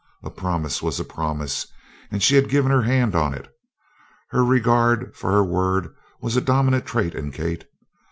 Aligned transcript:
A 0.23 0.31
promise 0.31 0.81
was 0.81 0.99
a 0.99 1.03
promise, 1.05 1.67
and 2.09 2.23
she 2.23 2.33
had 2.33 2.49
given 2.49 2.71
her 2.71 2.81
hand 2.81 3.13
on 3.13 3.35
it. 3.35 3.53
Her 4.31 4.43
regard 4.43 5.15
for 5.15 5.29
her 5.29 5.43
word 5.43 5.93
was 6.19 6.35
a 6.35 6.41
dominant 6.41 6.87
trait 6.87 7.13
in 7.13 7.31
Kate. 7.31 7.67